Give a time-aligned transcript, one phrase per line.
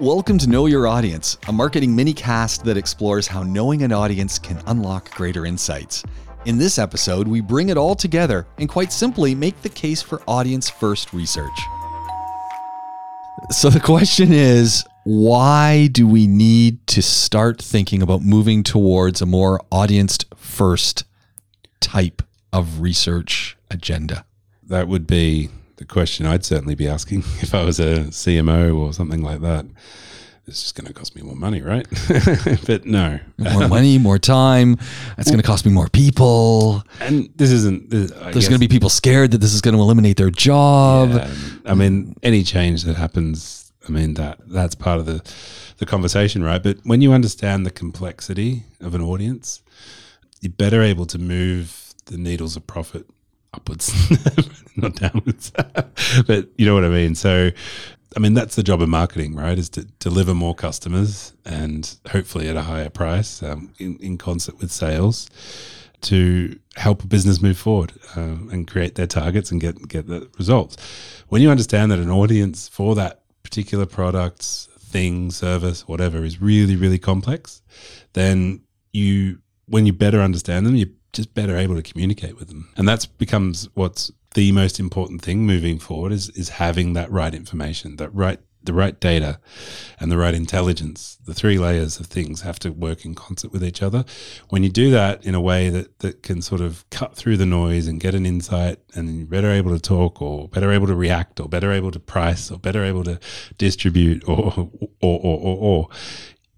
[0.00, 4.38] Welcome to Know Your Audience, a marketing mini cast that explores how knowing an audience
[4.38, 6.02] can unlock greater insights.
[6.46, 10.22] In this episode, we bring it all together and quite simply make the case for
[10.26, 11.52] audience first research.
[13.50, 19.26] So the question is why do we need to start thinking about moving towards a
[19.26, 21.04] more audience first
[21.80, 22.22] type
[22.54, 24.24] of research agenda?
[24.66, 25.50] That would be
[25.80, 29.66] the question I'd certainly be asking if I was a CMO or something like that.
[30.46, 31.86] It's just going to cost me more money, right?
[32.66, 34.78] but no, more um, money, more time.
[35.16, 36.82] It's going to cost me more people.
[36.98, 37.84] And this isn't.
[37.84, 40.30] Uh, this, There's going to be people scared that this is going to eliminate their
[40.30, 41.10] job.
[41.10, 41.34] Yeah,
[41.66, 45.22] I mean, any change that happens, I mean that that's part of the
[45.78, 46.60] the conversation, right?
[46.60, 49.62] But when you understand the complexity of an audience,
[50.40, 53.06] you're better able to move the needles of profit
[53.52, 53.92] upwards,
[54.76, 55.50] not downwards.
[56.26, 57.14] but you know what I mean.
[57.14, 57.50] So,
[58.16, 59.58] I mean that's the job of marketing, right?
[59.58, 64.58] Is to deliver more customers and hopefully at a higher price um, in, in concert
[64.58, 65.28] with sales
[66.02, 70.28] to help a business move forward uh, and create their targets and get get the
[70.38, 70.76] results.
[71.28, 76.76] When you understand that an audience for that particular product, thing, service, whatever is really
[76.76, 77.62] really complex,
[78.14, 82.70] then you when you better understand them, you just better able to communicate with them.
[82.76, 87.34] And that becomes what's the most important thing moving forward is is having that right
[87.34, 89.40] information, that right the right data
[89.98, 91.18] and the right intelligence.
[91.24, 94.04] The three layers of things have to work in concert with each other.
[94.50, 97.46] When you do that in a way that, that can sort of cut through the
[97.46, 100.94] noise and get an insight and you're better able to talk or better able to
[100.94, 103.18] react or better able to price or better able to
[103.56, 105.88] distribute or or or, or, or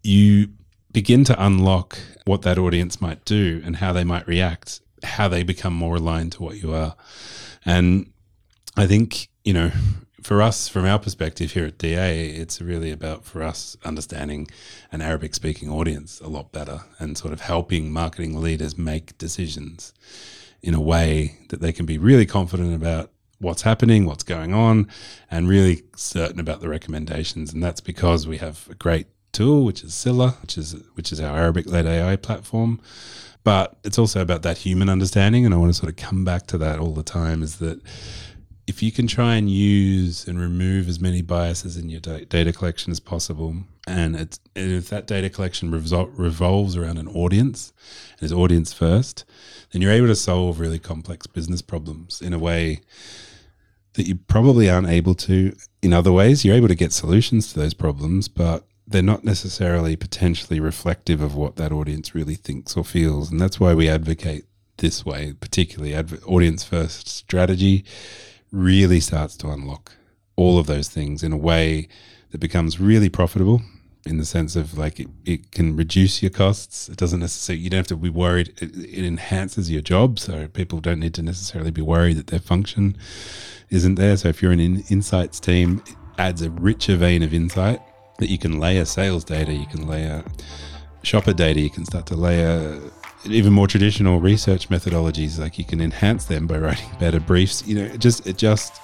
[0.03, 0.49] you
[0.93, 5.43] begin to unlock what that audience might do and how they might react, how they
[5.43, 6.95] become more aligned to what you are.
[7.65, 8.13] And
[8.77, 9.71] I think, you know,
[10.23, 14.49] for us, from our perspective here at DA, it's really about for us understanding
[14.93, 19.93] an Arabic speaking audience a lot better and sort of helping marketing leaders make decisions
[20.63, 23.11] in a way that they can be really confident about
[23.41, 24.87] what's happening, what's going on,
[25.29, 27.53] and really certain about the recommendations.
[27.53, 31.21] And that's because we have a great tool, which is Scylla, which is which is
[31.21, 32.81] our Arabic led AI platform.
[33.45, 36.47] But it's also about that human understanding, and I want to sort of come back
[36.49, 37.43] to that all the time.
[37.43, 37.81] Is that
[38.67, 42.93] if you can try and use and remove as many biases in your data collection
[42.93, 43.57] as possible,
[43.87, 47.73] and, and if that data collection revol- revolves around an audience
[48.19, 49.25] and is audience first,
[49.73, 52.81] then you're able to solve really complex business problems in a way
[53.95, 56.45] that you probably aren't able to in other ways.
[56.45, 61.35] You're able to get solutions to those problems, but they're not necessarily potentially reflective of
[61.35, 63.31] what that audience really thinks or feels.
[63.31, 64.45] And that's why we advocate
[64.79, 67.85] this way, particularly adv- audience first strategy
[68.51, 69.93] really starts to unlock
[70.37, 71.89] all of those things in a way
[72.31, 73.63] that becomes really profitable
[74.05, 76.89] in the sense of like it, it can reduce your costs.
[76.89, 78.49] It doesn't necessarily, you don't have to be worried.
[78.61, 80.19] It, it enhances your job.
[80.19, 82.97] So people don't need to necessarily be worried that their function
[83.71, 84.17] isn't there.
[84.17, 87.81] So if you're an in, insights team, it adds a richer vein of insight
[88.23, 90.23] that you can layer sales data, you can layer
[91.03, 92.81] shopper data, you can start to layer
[93.25, 95.41] even more traditional research methodologies.
[95.41, 97.67] Like you can enhance them by writing better briefs.
[97.67, 98.81] You know, it just it just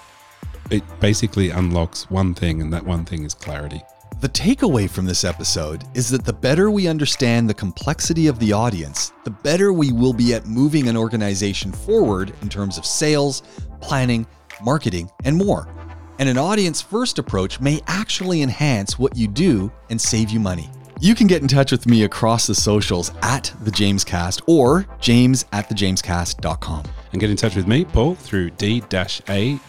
[0.71, 3.81] it basically unlocks one thing, and that one thing is clarity.
[4.21, 8.53] The takeaway from this episode is that the better we understand the complexity of the
[8.53, 13.45] audience, the better we will be at moving an organization forward in terms of sales,
[13.81, 14.27] planning,
[14.61, 15.69] marketing, and more
[16.19, 20.69] and an audience first approach may actually enhance what you do and save you money.
[21.01, 25.45] You can get in touch with me across the socials at the Jamescast or james
[25.53, 26.85] at thejamescast.com.
[27.13, 29.61] And get in touch with me, Paul, through d-a.co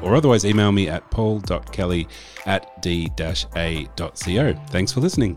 [0.00, 2.08] or otherwise email me at paul.kelly
[2.46, 4.54] at d-a.co.
[4.70, 5.36] Thanks for listening.